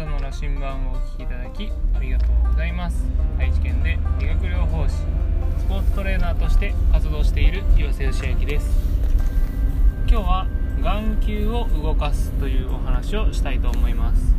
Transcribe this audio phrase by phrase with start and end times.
[0.00, 3.04] たの羅針盤をお聞きいただきありがとうございます。
[3.38, 5.04] 愛知県で理学療法士ス
[5.68, 8.70] ポーツトレーナーとして活動している岩瀬義明です。
[10.08, 10.46] 今日は
[10.82, 14.34] 眼球を動かすというお話をしたいと思います。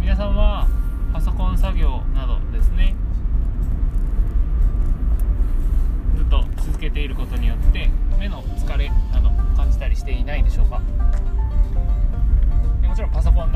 [0.00, 0.68] 皆さんは
[1.12, 2.94] パソコン作業などですね
[6.16, 7.90] ずっと続けていることによって
[8.20, 10.80] 目の疲れなど感じたりしていないでしょうか？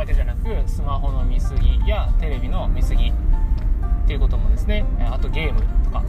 [0.08, 3.12] けじゃなくスマホの見過ぎやテレビの見過ぎっ
[4.06, 6.02] ていうこともですねあとゲームとか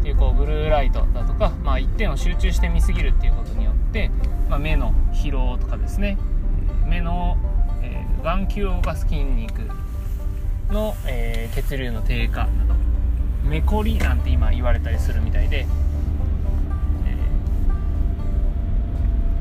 [0.00, 4.10] っていうこうブルーライトだとか、まあ、一点を集中して見過ぎるっていうことによって、
[4.48, 6.18] まあ、目の疲労とかですね
[6.86, 7.38] 目の、
[7.82, 9.60] えー、眼球を動かす筋肉
[10.70, 12.74] の、えー、血流の低下など
[13.44, 15.66] 目こりなんて今言われたりするみたいで、
[17.06, 17.16] え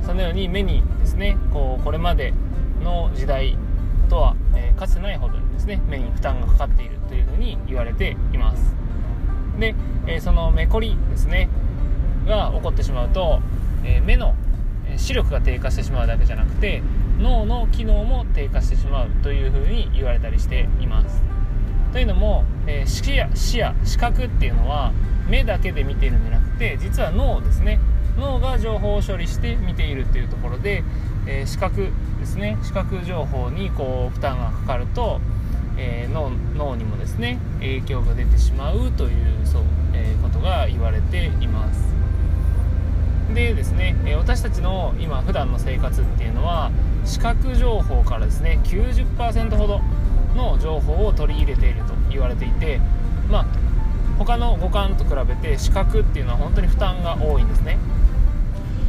[0.04, 2.34] ー、そのように目にですねこうこれまで
[2.84, 3.58] の時代
[4.06, 8.76] とは、えー、かつてないほどにですね目に負担がかかっているというふうに言われています。
[9.60, 9.76] で、
[10.08, 11.50] えー、その目こりですね
[12.26, 13.40] が起こってしまうと、
[13.84, 14.36] えー、目の
[14.98, 16.82] 視力が低下してしまうだけじゃなくて
[17.20, 21.24] 脳の機能も低下してしまうというふうに言われたりしています。
[21.94, 24.92] というのも、えー、視野視野視覚っていうのは
[25.30, 27.80] 目だけで見ているんじゃなくて実は脳ですね。
[28.18, 30.84] 脳が情報を処理して見ているというところで、
[31.28, 32.58] えー、視覚ですね。
[32.64, 35.20] 視覚情報にこう負担がかかると、
[35.78, 41.96] えー、脳にもですね影響が出てしまうというそう、えー、ことが言われています。
[43.34, 46.72] でですね、え私たちの今普段の生活っていうのは
[47.04, 49.82] 視覚情報からですね90%ほど
[50.36, 52.80] の情報を取り入れていると言われていて
[53.30, 53.46] まあ
[54.18, 57.78] 他の五感と比べて視覚っていうのは本当に負担が多いんですね。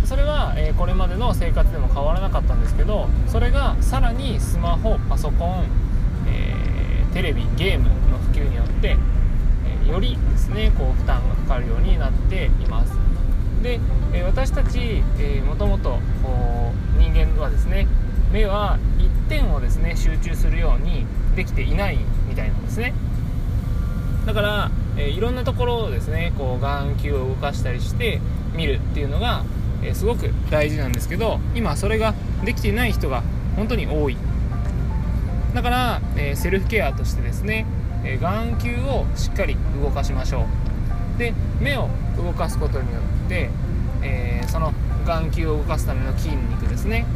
[0.07, 5.65] それは、えこれまでの生活でも変わらなかったんですけどそれがさらにスマホパソコン、
[6.28, 8.97] えー、テレビゲームの普及によって、
[9.87, 12.93] えよりですねこう負担がかかるようになっています。
[13.62, 13.81] で、
[14.12, 15.99] え私たち、えー、もともと
[16.99, 17.89] 人間はですね
[18.33, 22.95] 目は一点をですね集中するようにできていないみたいなんですね。
[24.25, 28.21] だから、えー、いろんなところをですねこう眼球を動かしたりして
[28.55, 29.45] 見るっていうのが
[29.86, 32.14] えすごく大事なんですけど今それが
[32.44, 33.22] できていない人が
[33.54, 34.16] 本当に多い。
[35.54, 37.64] だから、えセルフケアとしてですね、
[38.04, 40.47] え眼球をしっかり動かしましょ
[41.16, 41.19] う。
[41.19, 41.88] で目を
[42.19, 43.48] 動かすことによって、
[44.02, 44.74] え、その
[45.06, 47.06] 眼球を動かすための筋肉ですね、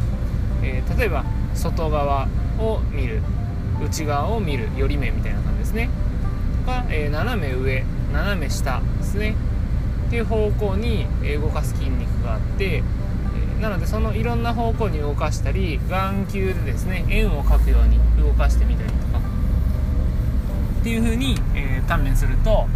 [0.63, 2.27] え、例えば外側
[2.57, 3.21] を見る
[3.85, 5.89] 内側を見る寄り目みたいな感じですね。
[6.65, 9.35] とか、え、斜め上斜め下ですね。
[10.11, 11.07] っていう方向に
[11.39, 12.83] 動かす筋肉があって
[13.61, 19.21] なのでそのいろんな方向に動かしたり眼球でですね円を描くように動かしてみたりとか。
[20.81, 22.67] っていう風に、えー、鍛錬すると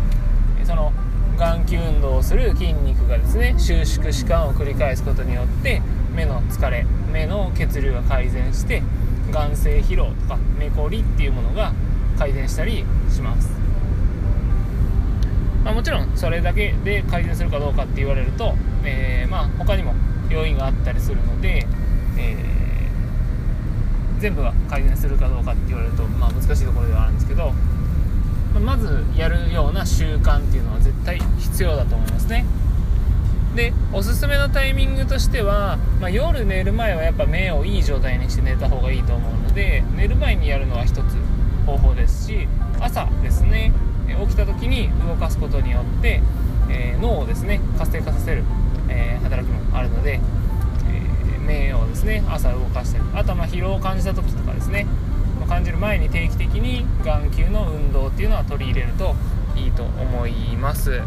[0.64, 0.94] その
[1.38, 5.82] 眼球運動をする筋肉がですね収縮弛緩を繰り返すことによって
[6.16, 8.82] 目の疲れ目の血流が改善して
[9.34, 11.74] 眼性疲労とか目こりっていうものが
[12.18, 13.65] 改善したりします。
[15.66, 18.54] まあ、もちろんそれだけで改善するかどうかって言われると、
[18.84, 19.96] えー、まあ他にも
[20.30, 21.66] 要因があったりするので、
[22.18, 27.52] えー、全部が改善するかどうかって言われると、まあ、難しいところではあるんですけど
[28.60, 32.46] まずやるような習慣っていうのは絶対必要だと思いますね。
[33.56, 41.02] でおすすめのタイミングとしては、まあ、夜寝る前はやっぱ目をいい状態にして寝た方がいいと思うので寝る前にやるのは一つ
[41.66, 42.48] 方法ですし
[42.80, 43.72] 朝ですね。
[44.08, 46.22] 起きた時に動かすことによって、
[46.70, 48.44] え、脳をですね活性化させる、
[48.90, 50.20] え、働きもあるので、
[50.90, 54.86] え、目をですね朝動かしたりあとはま疲労を感じた時とかですね
[55.48, 59.16] 感じる前に定期的に眼球の運動っていうのは取り入れると
[59.56, 61.02] いいと思います。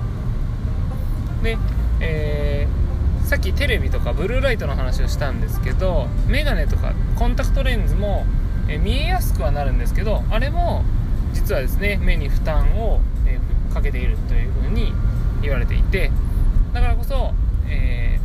[1.42, 1.58] で、
[2.00, 8.26] えー、さっきテレビとかブルーライトの話をしたんですけどメガネとかコンタクトレンズも、
[8.68, 10.84] え見えやすくはなるんですけどあれも
[11.32, 14.92] 実はですね目に負担を、えー、かけているというふうに
[15.42, 16.10] 言われていて
[16.72, 17.32] だからこそ、
[17.68, 18.18] え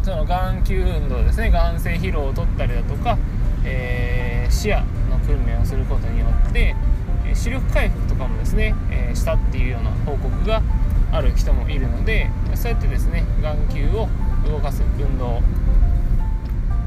[0.00, 3.18] ー、その眼球運動ですね眼性疲労を取ったりだとか、
[3.64, 4.80] えー、視野
[5.10, 6.74] の訓練をすることによって
[7.34, 10.62] 視力回復とかもですね、えしたっていうような報告が
[11.12, 14.08] ある人もいるのでそうやってですね眼球を
[14.48, 15.42] 動かす運動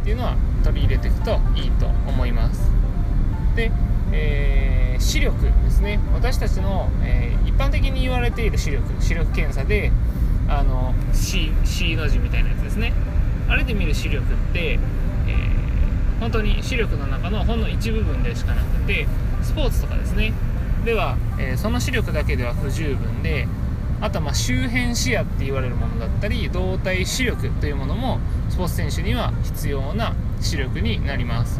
[0.01, 2.71] っていうのは取り入れていくといいと思います。
[3.55, 3.71] で、
[4.11, 5.99] えー視力ですね。
[6.13, 9.91] 私たちの、えー、一般的に言われている視力視力検査で
[10.47, 12.93] あの C, C の字みたいなやつですね。
[13.47, 19.07] あれで見る視力って、えー、本当に視力の中のほんの一部分でしかなくて
[19.41, 20.33] スポーツとかですね。
[20.85, 23.47] では、え、その視力だけでは不十分で
[24.01, 28.19] あとはま周辺視野って言われるものだったり動体視力というものも
[28.49, 31.59] スポーツ選手には必要な視力になります。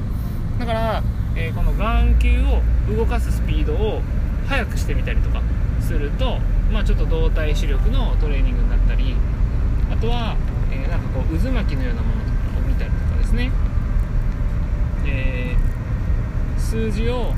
[0.60, 1.04] だから、
[1.36, 2.62] えー、この眼球を
[2.96, 4.02] 動かすスピードを
[4.48, 5.42] 速くしてみたりとか
[5.82, 6.40] すると、
[6.72, 9.16] まあ、ちょっと動体視力のトレーニングになったり
[9.92, 10.36] あとは、
[10.72, 13.52] えー、なんかこう渦巻きのようなものとかを見たりとかですね、
[15.06, 17.34] えー、数字を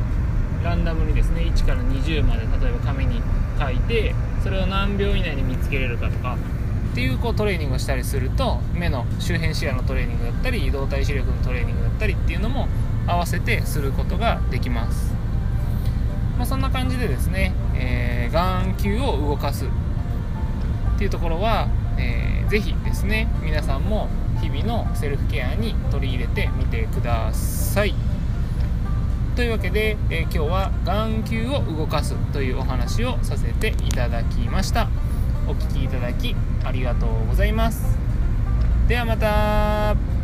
[0.64, 3.22] ランダムにですね1から20まで例えば紙に
[3.60, 4.14] 書いて
[4.44, 6.38] それを何秒以内に見つけれるかとか
[6.92, 12.68] っていうこうトレーニングをしたりすると目の周辺視野のトレーニングだったり移動体視力のトレーニングだったりっていうのも
[13.08, 15.14] 合わせてすることができます、
[16.38, 19.70] まあ、そんな感じでですね、えー、眼球を動かすっ
[20.98, 24.10] ていうところは、えー、ぜひですね皆さんも
[24.42, 27.94] 日々のセルフケアに取り入れてみてください。
[29.36, 34.90] というわけで、えー、今日は眼球を動かすというお話をさせていただきました。
[35.52, 36.34] お聴きいただき
[36.64, 37.98] ありがとうございます。
[38.88, 40.21] ではまた。